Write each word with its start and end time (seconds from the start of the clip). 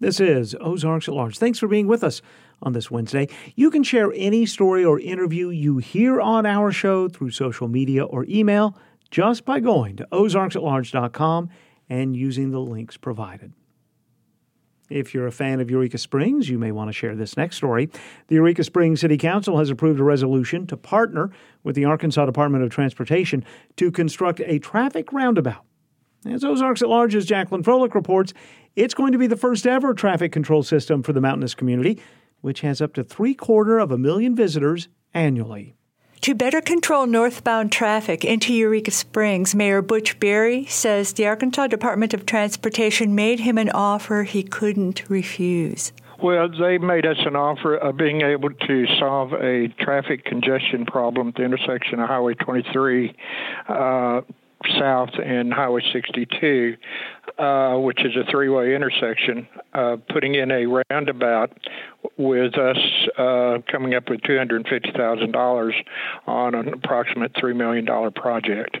This 0.00 0.20
is 0.20 0.54
Ozarks 0.60 1.08
at 1.08 1.14
Large. 1.14 1.38
Thanks 1.38 1.58
for 1.58 1.66
being 1.66 1.88
with 1.88 2.04
us 2.04 2.22
on 2.62 2.72
this 2.72 2.88
Wednesday. 2.88 3.28
You 3.56 3.68
can 3.70 3.82
share 3.82 4.12
any 4.14 4.46
story 4.46 4.84
or 4.84 5.00
interview 5.00 5.48
you 5.48 5.78
hear 5.78 6.20
on 6.20 6.46
our 6.46 6.70
show 6.70 7.08
through 7.08 7.30
social 7.32 7.66
media 7.66 8.04
or 8.04 8.24
email 8.28 8.76
just 9.10 9.44
by 9.44 9.58
going 9.58 9.96
to 9.96 10.06
ozarksatlarge.com 10.12 11.48
and 11.88 12.14
using 12.14 12.52
the 12.52 12.60
links 12.60 12.96
provided. 12.96 13.52
If 14.88 15.12
you're 15.12 15.26
a 15.26 15.32
fan 15.32 15.60
of 15.60 15.70
Eureka 15.70 15.98
Springs, 15.98 16.48
you 16.48 16.58
may 16.58 16.70
want 16.72 16.88
to 16.88 16.92
share 16.92 17.16
this 17.16 17.36
next 17.36 17.56
story. 17.56 17.90
The 18.28 18.36
Eureka 18.36 18.64
Springs 18.64 19.00
City 19.00 19.18
Council 19.18 19.58
has 19.58 19.68
approved 19.68 19.98
a 19.98 20.04
resolution 20.04 20.66
to 20.68 20.76
partner 20.76 21.30
with 21.64 21.74
the 21.74 21.84
Arkansas 21.84 22.24
Department 22.24 22.64
of 22.64 22.70
Transportation 22.70 23.44
to 23.76 23.90
construct 23.90 24.40
a 24.40 24.60
traffic 24.60 25.12
roundabout. 25.12 25.64
As 26.26 26.44
Ozarks 26.44 26.82
at 26.82 26.88
Large's 26.88 27.26
Jacqueline 27.26 27.62
Froelich 27.62 27.94
reports, 27.94 28.34
it's 28.74 28.94
going 28.94 29.12
to 29.12 29.18
be 29.18 29.26
the 29.26 29.36
first 29.36 29.66
ever 29.66 29.94
traffic 29.94 30.32
control 30.32 30.62
system 30.62 31.02
for 31.02 31.12
the 31.12 31.20
mountainous 31.20 31.54
community, 31.54 32.00
which 32.40 32.60
has 32.62 32.82
up 32.82 32.92
to 32.94 33.04
three 33.04 33.34
quarter 33.34 33.78
of 33.78 33.92
a 33.92 33.98
million 33.98 34.34
visitors 34.34 34.88
annually. 35.14 35.74
To 36.22 36.34
better 36.34 36.60
control 36.60 37.06
northbound 37.06 37.70
traffic 37.70 38.24
into 38.24 38.52
Eureka 38.52 38.90
Springs, 38.90 39.54
Mayor 39.54 39.80
Butch 39.80 40.18
Berry 40.18 40.64
says 40.66 41.12
the 41.12 41.26
Arkansas 41.26 41.68
Department 41.68 42.12
of 42.12 42.26
Transportation 42.26 43.14
made 43.14 43.40
him 43.40 43.56
an 43.56 43.70
offer 43.70 44.24
he 44.24 44.42
couldn't 44.42 45.08
refuse. 45.08 45.92
Well, 46.20 46.48
they 46.48 46.78
made 46.78 47.06
us 47.06 47.18
an 47.24 47.36
offer 47.36 47.76
of 47.76 47.96
being 47.96 48.22
able 48.22 48.50
to 48.50 48.86
solve 48.98 49.32
a 49.34 49.68
traffic 49.78 50.24
congestion 50.24 50.84
problem 50.84 51.28
at 51.28 51.36
the 51.36 51.44
intersection 51.44 52.00
of 52.00 52.08
Highway 52.08 52.34
23 52.34 53.14
uh, 53.68 54.22
South 54.78 55.10
and 55.24 55.52
Highway 55.52 55.82
62, 55.92 56.76
uh, 57.38 57.76
which 57.76 58.04
is 58.04 58.16
a 58.16 58.30
three 58.30 58.48
way 58.48 58.74
intersection, 58.74 59.46
uh, 59.74 59.96
putting 60.10 60.34
in 60.34 60.50
a 60.50 60.66
roundabout 60.90 61.56
with 62.16 62.56
us 62.58 62.78
uh, 63.16 63.58
coming 63.70 63.94
up 63.94 64.08
with 64.08 64.20
$250,000 64.22 65.72
on 66.26 66.54
an 66.54 66.68
approximate 66.68 67.32
$3 67.34 67.56
million 67.56 68.12
project. 68.12 68.78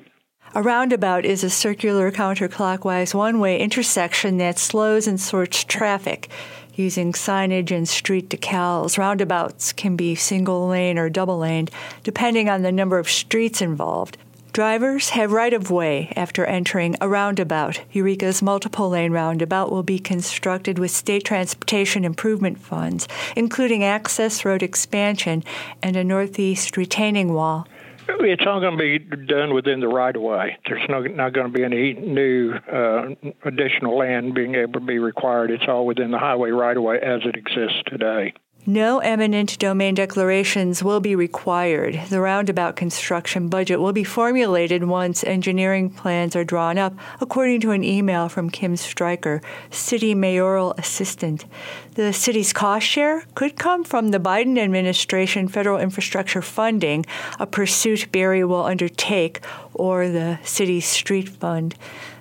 A 0.54 0.62
roundabout 0.62 1.26
is 1.26 1.44
a 1.44 1.50
circular 1.50 2.10
counterclockwise 2.10 3.12
one 3.12 3.38
way 3.38 3.60
intersection 3.60 4.38
that 4.38 4.58
slows 4.58 5.06
and 5.06 5.20
sorts 5.20 5.62
traffic. 5.62 6.30
Using 6.74 7.12
signage 7.12 7.70
and 7.70 7.88
street 7.88 8.30
decals, 8.30 8.96
roundabouts 8.96 9.72
can 9.72 9.96
be 9.96 10.14
single 10.14 10.68
lane 10.68 10.96
or 10.96 11.10
double 11.10 11.38
laned, 11.38 11.70
depending 12.02 12.48
on 12.48 12.62
the 12.62 12.72
number 12.72 12.98
of 12.98 13.10
streets 13.10 13.60
involved. 13.60 14.16
Drivers 14.58 15.10
have 15.10 15.30
right 15.30 15.52
of 15.52 15.70
way 15.70 16.12
after 16.16 16.44
entering 16.44 16.96
a 17.00 17.08
roundabout. 17.08 17.80
Eureka's 17.92 18.42
multiple 18.42 18.88
lane 18.88 19.12
roundabout 19.12 19.70
will 19.70 19.84
be 19.84 20.00
constructed 20.00 20.80
with 20.80 20.90
state 20.90 21.22
transportation 21.22 22.04
improvement 22.04 22.58
funds, 22.58 23.06
including 23.36 23.84
access 23.84 24.44
road 24.44 24.64
expansion 24.64 25.44
and 25.80 25.94
a 25.94 26.02
northeast 26.02 26.76
retaining 26.76 27.34
wall. 27.34 27.68
It's 28.08 28.42
all 28.48 28.58
going 28.58 28.76
to 28.76 28.82
be 28.82 28.98
done 28.98 29.54
within 29.54 29.78
the 29.78 29.86
right 29.86 30.16
of 30.16 30.22
way. 30.22 30.58
There's 30.66 30.88
no, 30.88 31.02
not 31.02 31.34
going 31.34 31.46
to 31.46 31.52
be 31.52 31.62
any 31.62 31.92
new 31.92 32.54
uh, 32.54 33.10
additional 33.44 33.96
land 33.96 34.34
being 34.34 34.56
able 34.56 34.72
to 34.72 34.80
be 34.80 34.98
required. 34.98 35.52
It's 35.52 35.68
all 35.68 35.86
within 35.86 36.10
the 36.10 36.18
highway 36.18 36.50
right 36.50 36.76
of 36.76 36.82
way 36.82 36.98
as 36.98 37.20
it 37.24 37.36
exists 37.36 37.80
today. 37.86 38.34
No 38.68 38.98
eminent 38.98 39.58
domain 39.58 39.94
declarations 39.94 40.84
will 40.84 41.00
be 41.00 41.14
required. 41.14 41.98
The 42.10 42.20
roundabout 42.20 42.76
construction 42.76 43.48
budget 43.48 43.80
will 43.80 43.94
be 43.94 44.04
formulated 44.04 44.84
once 44.84 45.24
engineering 45.24 45.88
plans 45.88 46.36
are 46.36 46.44
drawn 46.44 46.76
up, 46.76 46.92
according 47.18 47.62
to 47.62 47.70
an 47.70 47.82
email 47.82 48.28
from 48.28 48.50
Kim 48.50 48.76
Stryker, 48.76 49.40
city 49.70 50.14
mayoral 50.14 50.74
assistant. 50.76 51.46
The 51.94 52.12
city's 52.12 52.52
cost 52.52 52.86
share 52.86 53.24
could 53.34 53.56
come 53.56 53.84
from 53.84 54.10
the 54.10 54.20
Biden 54.20 54.58
administration 54.58 55.48
federal 55.48 55.80
infrastructure 55.80 56.42
funding, 56.42 57.06
a 57.40 57.46
pursuit 57.46 58.12
Berry 58.12 58.44
will 58.44 58.66
undertake, 58.66 59.40
or 59.72 60.08
the 60.08 60.40
city's 60.44 60.84
street 60.84 61.30
fund. 61.30 61.74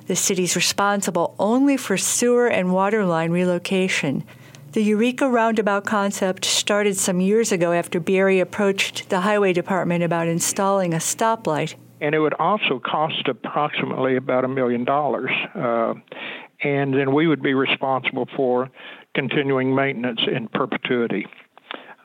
The 0.05 0.15
city's 0.15 0.55
responsible 0.55 1.35
only 1.39 1.75
for 1.75 1.97
sewer 1.97 2.47
and 2.47 2.71
water 2.71 3.05
line 3.05 3.31
relocation. 3.31 4.23
The 4.73 4.83
Eureka 4.83 5.29
roundabout 5.29 5.85
concept 5.85 6.43
started 6.43 6.97
some 6.97 7.21
years 7.21 7.53
ago 7.53 7.71
after 7.71 8.01
Berry 8.01 8.41
approached 8.41 9.09
the 9.09 9.21
highway 9.21 9.53
department 9.53 10.03
about 10.03 10.27
installing 10.27 10.93
a 10.93 10.97
stoplight. 10.97 11.75
And 12.01 12.13
it 12.13 12.19
would 12.19 12.33
also 12.33 12.79
cost 12.79 13.27
approximately 13.27 14.17
about 14.17 14.43
a 14.43 14.47
million 14.47 14.83
dollars. 14.83 15.31
Uh, 15.55 15.93
and 16.63 16.93
then 16.93 17.13
we 17.13 17.27
would 17.27 17.41
be 17.41 17.53
responsible 17.53 18.27
for 18.35 18.69
continuing 19.15 19.73
maintenance 19.73 20.21
in 20.27 20.47
perpetuity. 20.49 21.27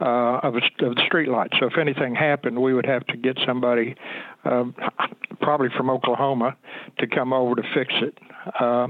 Uh, 0.00 0.40
of, 0.42 0.56
of 0.56 0.96
the 0.96 1.02
street 1.06 1.28
lights. 1.28 1.54
So 1.60 1.66
if 1.66 1.78
anything 1.78 2.16
happened, 2.16 2.60
we 2.60 2.74
would 2.74 2.86
have 2.86 3.06
to 3.06 3.16
get 3.16 3.38
somebody, 3.46 3.94
uh, 4.44 4.64
probably 5.40 5.68
from 5.76 5.90
Oklahoma, 5.90 6.56
to 6.98 7.06
come 7.06 7.32
over 7.32 7.54
to 7.54 7.62
fix 7.72 7.94
it. 8.02 8.18
Uh, 8.58 8.88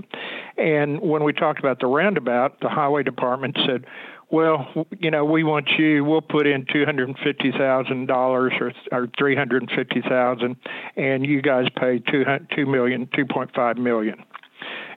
and 0.62 1.00
when 1.00 1.24
we 1.24 1.32
talked 1.32 1.58
about 1.58 1.80
the 1.80 1.86
roundabout, 1.86 2.60
the 2.60 2.68
highway 2.68 3.02
department 3.02 3.58
said, 3.66 3.84
well, 4.30 4.86
you 4.98 5.10
know, 5.10 5.24
we 5.24 5.44
want 5.44 5.68
you. 5.76 6.04
We'll 6.04 6.22
put 6.22 6.46
in 6.46 6.64
two 6.72 6.84
hundred 6.86 7.14
fifty 7.22 7.52
thousand 7.52 8.06
dollars 8.06 8.52
or 8.60 8.72
or 8.90 9.08
three 9.18 9.36
hundred 9.36 9.70
fifty 9.74 10.00
thousand, 10.00 10.56
and 10.96 11.26
you 11.26 11.42
guys 11.42 11.66
pay 11.76 11.98
two 11.98 12.24
two 12.54 12.64
million, 12.64 13.08
two 13.14 13.26
point 13.26 13.50
five 13.54 13.76
million. 13.76 14.24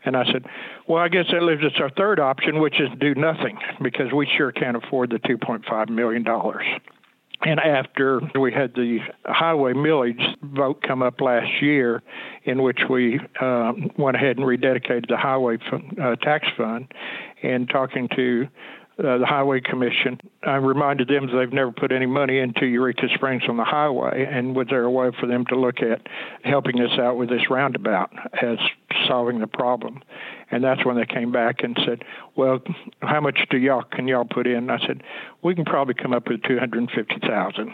And 0.06 0.16
I 0.16 0.24
said, 0.32 0.46
well, 0.88 1.02
I 1.04 1.10
guess 1.10 1.26
that 1.32 1.42
leaves 1.42 1.64
us 1.64 1.74
our 1.80 1.90
third 1.90 2.20
option, 2.20 2.60
which 2.60 2.80
is 2.80 2.90
do 3.00 3.16
nothing, 3.16 3.58
because 3.82 4.14
we 4.14 4.28
sure 4.38 4.52
can't 4.52 4.78
afford 4.78 5.10
the 5.10 5.20
two 5.20 5.38
point 5.38 5.66
five 5.68 5.90
million 5.90 6.24
dollars. 6.24 6.66
And 7.42 7.60
after 7.60 8.22
we 8.40 8.54
had 8.54 8.74
the 8.76 9.00
highway 9.26 9.74
millage 9.74 10.36
vote 10.42 10.82
come 10.82 11.04
up 11.04 11.22
last 11.22 11.62
year, 11.62 12.02
in 12.44 12.62
which 12.64 12.80
we 12.90 13.20
uh, 13.40 13.74
went 13.98 14.16
ahead 14.16 14.38
and 14.38 14.46
rededicated 14.46 15.08
the 15.10 15.18
highway 15.18 15.58
fund, 15.70 16.00
uh, 16.02 16.16
tax 16.16 16.48
fund, 16.58 16.92
and 17.44 17.70
talking 17.70 18.08
to 18.16 18.48
uh, 18.98 19.18
the 19.18 19.26
Highway 19.26 19.60
Commission. 19.62 20.20
I 20.44 20.56
reminded 20.56 21.08
them 21.10 21.28
they've 21.28 21.52
never 21.52 21.72
put 21.72 21.92
any 21.92 22.06
money 22.06 22.40
into 22.40 22.66
Eureka 22.66 23.08
Springs 23.16 23.44
on 23.50 23.58
the 23.58 23.66
highway, 23.66 24.26
and 24.30 24.56
was 24.56 24.68
there 24.70 24.84
a 24.84 24.92
way 24.92 25.12
for 25.20 25.28
them 25.28 25.46
to 25.48 25.60
look 25.60 25.82
at 25.82 26.08
helping 26.44 26.80
us 26.80 26.98
out 26.98 27.18
with 27.18 27.30
this 27.30 27.50
roundabout 27.50 28.12
as 28.42 28.58
solving 29.08 29.40
the 29.40 29.48
problem? 29.48 30.02
And 30.50 30.64
that's 30.64 30.86
when 30.86 30.96
they 30.96 31.06
came 31.06 31.32
back 31.32 31.58
and 31.64 31.78
said, 31.86 32.04
"Well, 32.36 32.62
how 33.02 33.20
much 33.20 33.40
do 33.50 33.58
y'all 33.58 33.84
can 33.84 34.08
y'all 34.08 34.26
put 34.26 34.48
in?" 34.48 34.70
I 34.70 34.80
said, 34.86 35.04
"We 35.42 35.56
can 35.56 35.66
probably 35.66 35.96
come 35.96 36.14
up 36.14 36.30
with 36.30 36.44
two 36.44 36.58
hundred 36.58 36.90
fifty 36.92 37.20
thousand. 37.20 37.74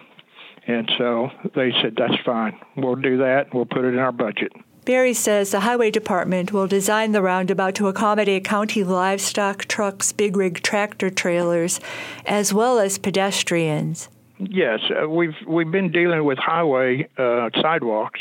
And 0.68 0.92
so 0.98 1.30
they 1.56 1.72
said, 1.82 1.96
"That's 1.98 2.20
fine. 2.26 2.58
We'll 2.78 2.96
do 2.96 3.18
that. 3.18 3.54
We'll 3.54 3.66
put 3.66 3.86
it 3.86 3.94
in 3.94 4.00
our 4.00 4.12
budget." 4.12 4.54
Berry 4.92 5.14
says 5.14 5.52
the 5.52 5.62
Highway 5.62 5.90
Department 5.90 6.52
will 6.52 6.68
design 6.68 7.14
the 7.14 7.22
roundabout 7.22 7.76
to 7.76 7.88
accommodate 7.88 8.44
county 8.44 8.84
livestock 8.84 9.64
trucks, 9.64 10.12
big 10.12 10.36
rig 10.36 10.62
tractor 10.64 11.10
trailers, 11.10 11.80
as 12.26 12.54
well 12.54 12.78
as 12.78 12.98
pedestrians. 12.98 14.10
Yes, 14.38 14.82
uh, 14.92 15.08
we've 15.08 15.38
we've 15.48 15.72
been 15.72 15.94
dealing 15.94 16.26
with 16.26 16.38
highway 16.40 17.08
uh, 17.18 17.52
sidewalks 17.62 18.20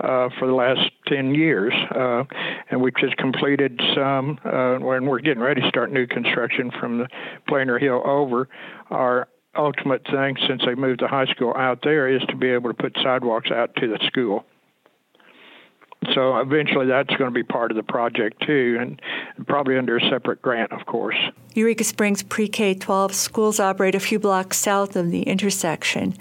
uh, 0.00 0.28
for 0.40 0.48
the 0.48 0.54
last 0.54 0.90
ten 1.06 1.36
years, 1.36 1.72
uh, 1.94 2.24
and 2.68 2.82
we've 2.82 2.96
just 2.96 3.16
completed 3.16 3.80
some. 3.94 4.40
Uh, 4.44 4.78
when 4.78 5.06
we're 5.06 5.20
getting 5.20 5.40
ready 5.40 5.60
to 5.60 5.68
start 5.68 5.92
new 5.92 6.08
construction 6.08 6.72
from 6.80 6.98
the 6.98 7.06
Planer 7.46 7.78
Hill 7.78 8.02
over, 8.04 8.48
our 8.90 9.28
ultimate 9.56 10.04
thing 10.10 10.36
since 10.48 10.62
they 10.66 10.74
moved 10.74 11.00
the 11.00 11.06
high 11.06 11.26
school 11.26 11.54
out 11.56 11.78
there 11.84 12.08
is 12.08 12.22
to 12.28 12.34
be 12.34 12.48
able 12.48 12.70
to 12.70 12.74
put 12.74 12.96
sidewalks 13.04 13.52
out 13.52 13.76
to 13.76 13.86
the 13.86 14.04
school. 14.08 14.44
So 16.14 16.38
eventually 16.38 16.86
that's 16.86 17.14
going 17.16 17.30
to 17.30 17.34
be 17.34 17.42
part 17.42 17.70
of 17.70 17.76
the 17.76 17.82
project 17.82 18.42
too, 18.46 18.78
and 18.80 19.00
probably 19.46 19.76
under 19.76 19.96
a 19.96 20.08
separate 20.08 20.40
grant, 20.42 20.72
of 20.72 20.86
course. 20.86 21.16
Eureka 21.54 21.84
Springs 21.84 22.22
pre 22.22 22.48
K 22.48 22.74
12 22.74 23.14
schools 23.14 23.60
operate 23.60 23.94
a 23.94 24.00
few 24.00 24.18
blocks 24.18 24.56
south 24.56 24.96
of 24.96 25.10
the 25.10 25.22
intersection. 25.22 26.14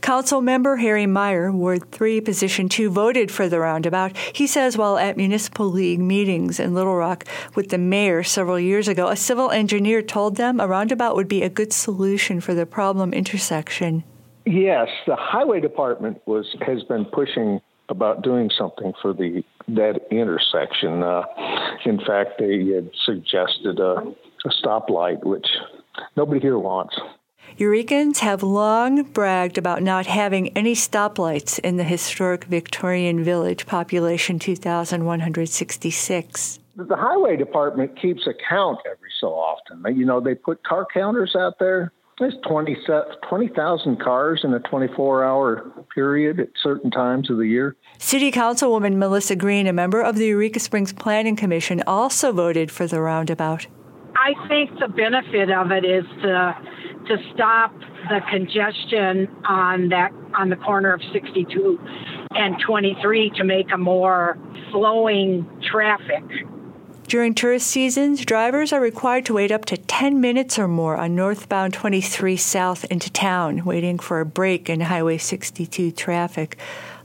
Council 0.00 0.42
member 0.42 0.76
Harry 0.76 1.06
Meyer, 1.06 1.50
Ward 1.50 1.90
3, 1.90 2.20
Position 2.20 2.68
2, 2.68 2.90
voted 2.90 3.30
for 3.30 3.48
the 3.48 3.58
roundabout. 3.58 4.16
He 4.34 4.46
says 4.46 4.76
while 4.76 4.98
at 4.98 5.16
Municipal 5.16 5.66
League 5.66 6.00
meetings 6.00 6.60
in 6.60 6.74
Little 6.74 6.96
Rock 6.96 7.24
with 7.54 7.70
the 7.70 7.78
mayor 7.78 8.22
several 8.22 8.60
years 8.60 8.86
ago, 8.86 9.08
a 9.08 9.16
civil 9.16 9.50
engineer 9.50 10.02
told 10.02 10.36
them 10.36 10.60
a 10.60 10.68
roundabout 10.68 11.16
would 11.16 11.28
be 11.28 11.42
a 11.42 11.48
good 11.48 11.72
solution 11.72 12.40
for 12.40 12.54
the 12.54 12.66
problem 12.66 13.12
intersection. 13.12 14.04
Yes, 14.46 14.88
the 15.06 15.16
highway 15.16 15.60
department 15.60 16.20
was 16.26 16.54
has 16.60 16.82
been 16.84 17.06
pushing 17.06 17.60
about 17.88 18.22
doing 18.22 18.50
something 18.56 18.92
for 19.00 19.12
the 19.12 19.42
that 19.68 20.00
intersection. 20.10 21.02
Uh, 21.02 21.22
in 21.84 21.98
fact, 21.98 22.38
they 22.38 22.64
had 22.66 22.90
suggested 23.04 23.78
a, 23.78 24.02
a 24.44 24.50
stoplight, 24.62 25.24
which 25.24 25.46
nobody 26.16 26.40
here 26.40 26.58
wants. 26.58 26.96
Eurekans 27.58 28.18
have 28.18 28.42
long 28.42 29.04
bragged 29.04 29.56
about 29.58 29.80
not 29.82 30.06
having 30.06 30.48
any 30.56 30.74
stoplights 30.74 31.60
in 31.60 31.76
the 31.76 31.84
historic 31.84 32.42
Victorian 32.44 33.22
village, 33.22 33.66
population 33.66 34.40
2,166. 34.40 36.58
The 36.76 36.96
highway 36.96 37.36
department 37.36 38.00
keeps 38.00 38.26
a 38.26 38.32
count 38.48 38.80
every 38.90 39.10
so 39.20 39.28
often. 39.28 39.84
You 39.96 40.04
know, 40.04 40.18
they 40.20 40.34
put 40.34 40.64
car 40.64 40.84
counters 40.92 41.36
out 41.36 41.60
there. 41.60 41.92
There's 42.18 42.34
20,000 42.46 43.16
20, 43.28 43.48
cars 44.02 44.40
in 44.42 44.52
a 44.54 44.60
24 44.60 45.24
hour 45.24 45.70
period 45.94 46.40
at 46.40 46.48
certain 46.62 46.90
times 46.90 47.30
of 47.30 47.38
the 47.38 47.46
year. 47.46 47.76
City 47.98 48.30
Councilwoman 48.30 48.96
Melissa 48.96 49.36
Green, 49.36 49.66
a 49.66 49.72
member 49.72 50.00
of 50.02 50.16
the 50.16 50.26
Eureka 50.26 50.60
Springs 50.60 50.92
Planning 50.92 51.36
Commission, 51.36 51.82
also 51.86 52.32
voted 52.32 52.70
for 52.70 52.86
the 52.86 53.00
roundabout. 53.00 53.66
I 54.16 54.34
think 54.48 54.70
the 54.78 54.88
benefit 54.88 55.50
of 55.50 55.70
it 55.70 55.84
is 55.84 56.04
to 56.22 56.56
to 57.08 57.16
stop 57.34 57.74
the 58.08 58.20
congestion 58.30 59.28
on 59.46 59.88
that 59.90 60.10
on 60.34 60.48
the 60.48 60.56
corner 60.56 60.92
of 60.92 61.00
62 61.12 61.78
and 62.30 62.56
23 62.66 63.30
to 63.36 63.44
make 63.44 63.66
a 63.72 63.78
more 63.78 64.38
flowing 64.72 65.46
traffic. 65.70 66.24
During 67.14 67.34
tourist 67.34 67.68
seasons, 67.68 68.24
drivers 68.24 68.72
are 68.72 68.80
required 68.80 69.24
to 69.26 69.34
wait 69.34 69.52
up 69.52 69.66
to 69.66 69.76
10 69.76 70.20
minutes 70.20 70.58
or 70.58 70.66
more 70.66 70.96
on 70.96 71.14
northbound 71.14 71.72
23 71.72 72.36
south 72.36 72.84
into 72.86 73.08
town, 73.08 73.64
waiting 73.64 74.00
for 74.00 74.18
a 74.18 74.26
break 74.26 74.68
in 74.68 74.80
Highway 74.80 75.18
62 75.18 75.92
traffic. 75.92 76.58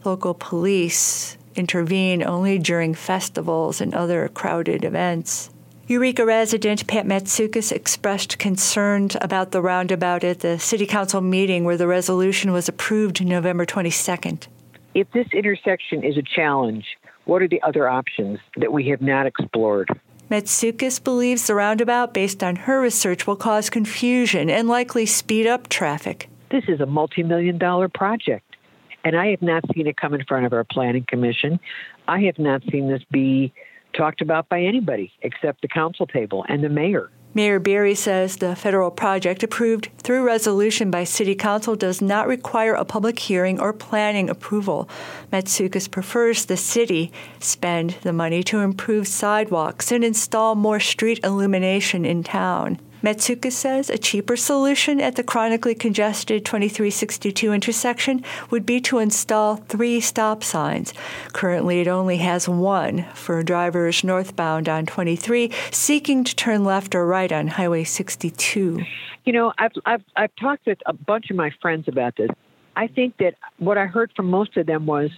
Local 0.04 0.34
police 0.34 1.38
intervene 1.56 2.24
only 2.24 2.58
during 2.58 2.96
festivals 2.96 3.82
and 3.82 3.94
other 3.94 4.28
crowded 4.30 4.84
events. 4.84 5.52
Eureka 5.88 6.26
resident 6.26 6.88
Pat 6.88 7.06
Matsoukas 7.06 7.72
expressed 7.72 8.40
concern 8.40 9.10
about 9.22 9.52
the 9.52 9.62
roundabout 9.62 10.24
at 10.24 10.40
the 10.40 10.58
City 10.58 10.88
Council 10.88 11.22
meeting 11.22 11.66
where 11.66 11.78
the 11.78 11.86
resolution 11.86 12.52
was 12.52 12.68
approved 12.68 13.24
November 13.24 13.64
22nd. 13.64 14.48
If 14.96 15.12
this 15.12 15.28
intersection 15.34 16.04
is 16.04 16.18
a 16.18 16.24
challenge, 16.24 16.98
what 17.30 17.44
are 17.44 17.48
the 17.48 17.62
other 17.62 17.88
options 17.88 18.40
that 18.58 18.74
we 18.74 18.88
have 18.90 19.02
not 19.02 19.28
explored? 19.28 19.88
Matsoukas 20.32 21.02
believes 21.04 21.46
the 21.48 21.56
roundabout, 21.56 22.14
based 22.14 22.44
on 22.44 22.56
her 22.56 22.82
research, 22.82 23.28
will 23.28 23.36
cause 23.36 23.70
confusion 23.70 24.50
and 24.50 24.68
likely 24.68 25.06
speed 25.06 25.46
up 25.46 25.70
traffic. 25.70 26.28
This 26.50 26.64
is 26.68 26.82
a 26.82 26.86
multi 26.88 27.22
million 27.22 27.60
dollar 27.60 27.88
project, 27.88 28.56
and 29.04 29.16
I 29.16 29.28
have 29.28 29.44
not 29.44 29.64
seen 29.74 29.86
it 29.86 29.96
come 29.96 30.16
in 30.16 30.26
front 30.26 30.48
of 30.48 30.54
our 30.54 30.64
planning 30.64 31.06
commission. 31.08 31.60
I 32.08 32.22
have 32.22 32.40
not 32.40 32.64
seen 32.72 32.88
this 32.90 33.04
be 33.12 33.54
talked 33.94 34.22
about 34.22 34.50
by 34.50 34.62
anybody 34.62 35.12
except 35.22 35.62
the 35.62 35.68
council 35.68 36.08
table 36.08 36.46
and 36.50 36.64
the 36.64 36.70
mayor. 36.70 37.12
Mayor 37.32 37.60
Berry 37.60 37.94
says 37.94 38.38
the 38.38 38.56
federal 38.56 38.90
project 38.90 39.44
approved 39.44 39.90
through 40.00 40.26
resolution 40.26 40.90
by 40.90 41.04
City 41.04 41.36
Council 41.36 41.76
does 41.76 42.02
not 42.02 42.28
require 42.28 42.74
a 42.74 42.84
public 42.84 43.20
hearing 43.20 43.60
or 43.60 43.72
planning 43.72 44.32
approval. 44.32 44.90
Matsoukas 45.32 45.92
prefers 45.92 46.46
the 46.46 46.58
city 46.58 47.12
spend 47.40 47.92
the 48.02 48.14
money 48.14 48.42
to 48.44 48.60
improve 48.60 49.08
sidewalks 49.08 49.92
and 49.92 50.04
install 50.04 50.56
more 50.56 50.80
street 50.80 51.20
illumination 51.24 52.04
in 52.04 52.24
town. 52.24 52.80
Matsoukas 53.02 53.54
says 53.54 53.90
a 53.90 53.98
cheaper 53.98 54.36
solution 54.36 55.00
at 55.00 55.16
the 55.16 55.24
chronically 55.24 55.74
congested 55.74 56.44
2362 56.44 57.54
intersection 57.54 58.24
would 58.50 58.66
be 58.66 58.82
to 58.82 59.00
install 59.00 59.56
three 59.56 60.02
stop 60.02 60.44
signs. 60.44 60.94
Currently, 61.32 61.80
it 61.80 61.88
only 61.88 62.18
has 62.18 62.50
one 62.50 63.06
for 63.14 63.42
drivers 63.42 64.04
northbound 64.04 64.68
on 64.68 64.86
23 64.86 65.52
seeking 65.72 66.24
to 66.26 66.36
turn 66.36 66.66
left 66.66 66.94
or 66.94 67.06
right 67.06 67.32
on 67.32 67.48
Highway 67.48 67.86
62. 67.86 68.82
You 69.24 69.34
know, 69.34 69.54
I've, 69.58 69.72
I've, 69.86 70.04
I've 70.18 70.36
talked 70.36 70.66
with 70.66 70.80
a 70.86 70.94
bunch 70.94 71.30
of 71.30 71.38
my 71.38 71.52
friends 71.62 71.88
about 71.88 72.18
this. 72.18 72.30
I 72.76 72.88
think 72.88 73.18
that 73.18 73.36
what 73.58 73.78
I 73.78 73.86
heard 73.86 74.12
from 74.16 74.30
most 74.30 74.58
of 74.58 74.66
them 74.66 74.86
was 74.86 75.10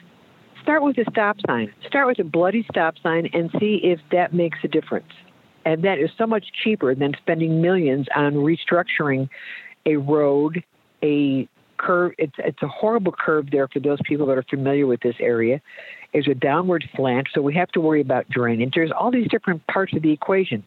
start 0.61 0.83
with 0.83 0.97
a 0.99 1.05
stop 1.09 1.37
sign, 1.47 1.73
start 1.87 2.07
with 2.07 2.19
a 2.19 2.23
bloody 2.23 2.65
stop 2.69 2.95
sign, 3.01 3.29
and 3.33 3.49
see 3.59 3.79
if 3.83 3.99
that 4.11 4.33
makes 4.33 4.59
a 4.63 4.67
difference. 4.67 5.11
And 5.65 5.83
that 5.83 5.99
is 5.99 6.09
so 6.17 6.25
much 6.25 6.45
cheaper 6.63 6.95
than 6.95 7.13
spending 7.21 7.61
millions 7.61 8.07
on 8.15 8.33
restructuring 8.33 9.29
a 9.85 9.95
road, 9.97 10.63
a 11.03 11.47
curve. 11.77 12.13
It's, 12.17 12.35
it's 12.37 12.61
a 12.61 12.67
horrible 12.67 13.11
curve 13.11 13.51
there 13.51 13.67
for 13.67 13.79
those 13.79 13.99
people 14.05 14.25
that 14.27 14.37
are 14.37 14.45
familiar 14.49 14.87
with 14.87 15.01
this 15.01 15.15
area. 15.19 15.61
There's 16.13 16.27
a 16.27 16.35
downward 16.35 16.83
slant, 16.95 17.27
so 17.33 17.41
we 17.41 17.53
have 17.55 17.69
to 17.69 17.81
worry 17.81 18.01
about 18.01 18.29
drainage. 18.29 18.73
There's 18.75 18.91
all 18.91 19.11
these 19.11 19.27
different 19.29 19.65
parts 19.67 19.93
of 19.95 20.01
the 20.01 20.11
equation. 20.11 20.63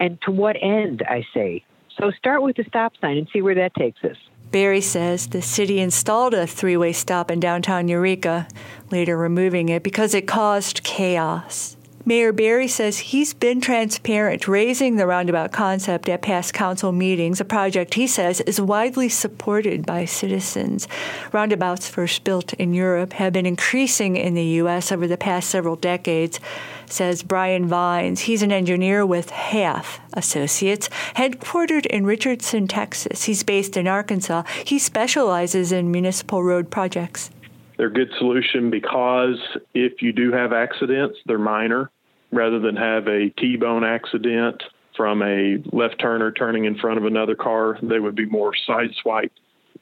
And 0.00 0.20
to 0.22 0.30
what 0.30 0.56
end, 0.60 1.02
I 1.08 1.24
say? 1.34 1.64
So 1.98 2.10
start 2.10 2.42
with 2.42 2.56
the 2.56 2.64
stop 2.64 2.94
sign 3.00 3.18
and 3.18 3.28
see 3.32 3.42
where 3.42 3.54
that 3.54 3.74
takes 3.74 4.02
us. 4.04 4.16
Berry 4.50 4.80
says 4.80 5.28
the 5.28 5.42
city 5.42 5.80
installed 5.80 6.34
a 6.34 6.46
three 6.46 6.76
way 6.76 6.92
stop 6.92 7.30
in 7.30 7.40
downtown 7.40 7.88
Eureka, 7.88 8.48
later 8.90 9.16
removing 9.16 9.68
it 9.68 9.82
because 9.82 10.14
it 10.14 10.26
caused 10.26 10.82
chaos. 10.82 11.76
Mayor 12.06 12.34
Berry 12.34 12.68
says 12.68 12.98
he's 12.98 13.32
been 13.32 13.62
transparent, 13.62 14.46
raising 14.46 14.96
the 14.96 15.06
roundabout 15.06 15.52
concept 15.52 16.06
at 16.10 16.20
past 16.20 16.52
council 16.52 16.92
meetings, 16.92 17.40
a 17.40 17.46
project 17.46 17.94
he 17.94 18.06
says 18.06 18.42
is 18.42 18.60
widely 18.60 19.08
supported 19.08 19.86
by 19.86 20.04
citizens. 20.04 20.86
Roundabouts, 21.32 21.88
first 21.88 22.22
built 22.22 22.52
in 22.54 22.74
Europe, 22.74 23.14
have 23.14 23.32
been 23.32 23.46
increasing 23.46 24.16
in 24.16 24.34
the 24.34 24.44
U.S. 24.44 24.92
over 24.92 25.06
the 25.06 25.16
past 25.16 25.48
several 25.48 25.76
decades, 25.76 26.40
says 26.84 27.22
Brian 27.22 27.68
Vines. 27.68 28.20
He's 28.20 28.42
an 28.42 28.52
engineer 28.52 29.06
with 29.06 29.30
Halff 29.30 29.98
Associates, 30.12 30.90
headquartered 31.16 31.86
in 31.86 32.04
Richardson, 32.04 32.68
Texas. 32.68 33.24
He's 33.24 33.42
based 33.42 33.78
in 33.78 33.86
Arkansas. 33.88 34.42
He 34.66 34.78
specializes 34.78 35.72
in 35.72 35.90
municipal 35.90 36.44
road 36.44 36.70
projects. 36.70 37.30
They're 37.78 37.86
a 37.86 37.92
good 37.92 38.12
solution 38.18 38.68
because 38.68 39.40
if 39.72 40.02
you 40.02 40.12
do 40.12 40.32
have 40.32 40.52
accidents, 40.52 41.16
they're 41.24 41.38
minor 41.38 41.90
rather 42.34 42.58
than 42.58 42.76
have 42.76 43.06
a 43.06 43.30
T-bone 43.30 43.84
accident 43.84 44.62
from 44.96 45.22
a 45.22 45.62
left 45.72 45.98
turner 46.00 46.32
turning 46.32 46.64
in 46.64 46.76
front 46.76 46.98
of 46.98 47.04
another 47.04 47.34
car. 47.34 47.78
They 47.82 47.98
would 47.98 48.14
be 48.14 48.26
more 48.26 48.52
sideswipe, 48.68 49.30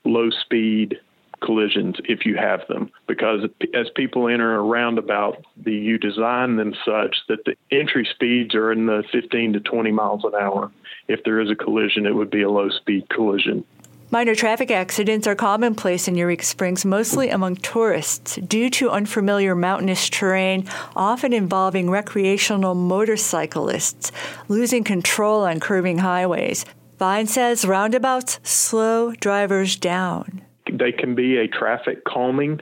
low 0.05 0.31
speed 0.31 0.99
collisions 1.43 1.97
if 2.05 2.25
you 2.25 2.37
have 2.37 2.61
them 2.69 2.91
because 3.09 3.41
as 3.75 3.89
people 3.97 4.29
enter 4.29 4.55
a 4.55 4.63
roundabout 4.63 5.45
the, 5.57 5.73
you 5.73 5.99
design 5.99 6.57
them 6.57 6.73
such 6.85 7.17
that 7.29 7.45
the 7.45 7.57
entry 7.73 8.09
speeds 8.15 8.55
are 8.55 8.71
in 8.71 8.87
the 8.87 9.03
15 9.11 9.55
to 9.55 9.61
20 9.61 9.91
miles 9.91 10.23
an 10.25 10.33
hour 10.41 10.71
if 11.09 11.25
there 11.25 11.41
is 11.41 11.51
a 11.51 11.57
collision 11.57 12.07
it 12.07 12.15
would 12.15 12.31
be 12.31 12.43
a 12.43 12.49
low 12.49 12.69
speed 12.69 13.09
collision 13.09 13.65
Minor 14.13 14.35
traffic 14.35 14.71
accidents 14.71 15.27
are 15.27 15.35
commonplace 15.35 16.07
in 16.07 16.17
Eureka 16.17 16.45
Springs, 16.45 16.85
mostly 16.85 17.31
among 17.31 17.57
tourists, 17.57 18.37
due 18.37 18.69
to 18.69 18.91
unfamiliar 18.91 19.55
mountainous 19.55 20.11
terrain, 20.11 20.69
often 20.95 21.33
involving 21.33 21.89
recreational 21.89 22.75
motorcyclists 22.75 24.13
losing 24.49 24.85
control 24.85 25.47
on 25.47 25.61
curving 25.61 25.97
highways. 25.97 26.67
Vine 26.99 27.27
says 27.27 27.65
roundabouts 27.65 28.39
slow 28.43 29.13
drivers 29.13 29.77
down. 29.77 30.43
They 30.71 30.93
can 30.93 31.15
be 31.15 31.39
a 31.39 31.49
traffic 31.49 32.05
calming 32.05 32.61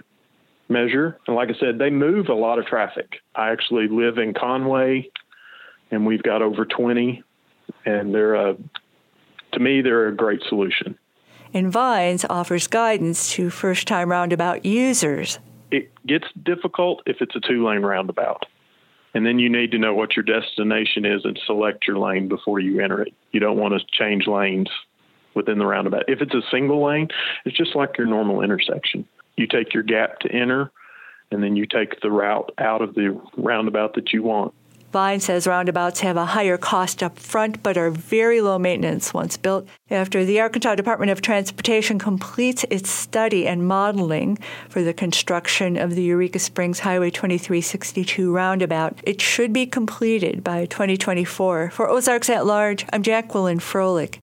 measure. 0.69 1.19
And 1.27 1.35
like 1.35 1.49
I 1.49 1.59
said, 1.59 1.81
they 1.81 1.91
move 1.91 2.29
a 2.29 2.35
lot 2.35 2.61
of 2.61 2.67
traffic. 2.67 3.17
I 3.35 3.51
actually 3.51 3.89
live 3.89 4.19
in 4.19 4.35
Conway, 4.35 5.11
and 5.91 6.07
we've 6.07 6.23
got 6.23 6.43
over 6.43 6.65
20, 6.65 7.25
and 7.85 8.15
they're 8.15 8.37
a, 8.37 8.57
to 9.55 9.59
me, 9.59 9.83
they're 9.83 10.07
a 10.07 10.15
great 10.15 10.43
solution 10.49 10.97
and 11.52 11.73
Vines 11.73 12.25
offers 12.28 12.66
guidance 12.66 13.33
to 13.33 13.50
first 13.50 13.88
time 13.88 14.11
roundabout 14.11 14.64
users. 14.64 15.38
It 15.71 15.92
gets 16.07 16.26
difficult 16.42 17.02
if 17.07 17.16
it's 17.21 17.35
a 17.37 17.40
two 17.40 17.66
lane 17.66 17.83
roundabout. 17.83 18.47
And 19.14 19.26
then 19.26 19.38
you 19.38 19.49
need 19.49 19.73
to 19.73 19.78
know 19.78 19.95
what 19.95 20.16
your 20.16 20.23
destination 20.23 21.04
is 21.04 21.25
and 21.25 21.38
select 21.45 21.87
your 21.87 21.99
lane 21.99 22.28
before 22.28 22.61
you 22.61 22.80
enter 22.80 23.02
it. 23.02 23.12
You 23.33 23.40
don't 23.40 23.59
want 23.59 23.75
to 23.75 23.85
change 23.90 24.26
lanes 24.26 24.69
within 25.35 25.59
the 25.59 25.66
roundabout. 25.66 26.04
If 26.09 26.21
it's 26.21 26.35
a 26.35 26.42
single 26.50 26.85
lane, 26.85 27.09
it's 27.45 27.57
just 27.57 27.75
like 27.75 27.99
your 27.99 28.07
normal 28.07 28.42
intersection. 28.42 29.07
You 29.37 29.47
take 29.47 29.75
your 29.75 29.83
gap 29.83 30.21
to 30.21 30.33
enter, 30.33 30.71
and 31.30 31.42
then 31.42 31.57
you 31.57 31.66
take 31.66 32.00
the 32.00 32.11
route 32.11 32.52
out 32.59 32.83
of 32.83 32.95
the 32.95 33.21
roundabout 33.37 33.95
that 33.95 34.12
you 34.12 34.23
want. 34.23 34.54
Vine 34.93 35.21
says 35.21 35.47
roundabouts 35.47 36.01
have 36.01 36.17
a 36.17 36.27
higher 36.27 36.59
cost 36.59 37.01
up 37.01 37.17
front 37.17 37.63
but 37.63 37.77
are 37.77 37.91
very 37.91 38.41
low 38.41 38.59
maintenance 38.59 39.15
once 39.15 39.37
built. 39.37 39.69
After 39.89 40.25
the 40.25 40.41
Arkansas 40.41 40.75
Department 40.75 41.13
of 41.13 41.23
Transportation 41.23 41.99
completes 41.99 42.65
its 42.71 42.91
study 42.91 43.47
and 43.47 43.69
modeling 43.69 44.37
for 44.69 44.83
the 44.83 44.93
construction 44.93 45.77
of 45.77 45.95
the 45.95 46.03
Eureka 46.03 46.41
Springs 46.41 46.81
Highway 46.81 47.11
2362 47.11 48.33
roundabout, 48.33 48.99
it 49.05 49.21
should 49.21 49.53
be 49.53 49.65
completed 49.65 50.43
by 50.43 50.67
2024. 50.67 51.71
For 51.71 51.89
Ozarks 51.89 52.29
at 52.29 52.45
Large, 52.45 52.85
I'm 52.93 53.05
Jacqueline 53.05 53.61
Froelich. 53.61 54.19